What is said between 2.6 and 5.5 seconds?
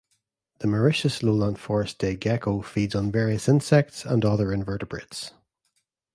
feeds on various insects and other invertebrates.